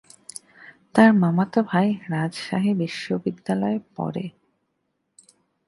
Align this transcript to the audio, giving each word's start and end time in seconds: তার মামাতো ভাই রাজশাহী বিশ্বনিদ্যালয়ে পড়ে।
তার 0.95 1.09
মামাতো 1.13 1.59
ভাই 1.63 1.87
রাজশাহী 2.09 2.71
বিশ্বনিদ্যালয়ে 2.73 3.79
পড়ে। 3.95 4.25